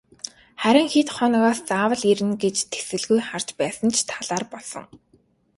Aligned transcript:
Харин 0.61 0.87
хэд 0.93 1.07
хоногоос 1.15 1.59
заавал 1.69 2.03
ирнэ 2.11 2.35
гэж 2.43 2.55
тэсэлгүй 2.73 3.19
харж 3.29 3.49
байсан 3.59 3.89
ч 3.95 3.97
талаар 4.09 4.43
болсон. 4.51 4.85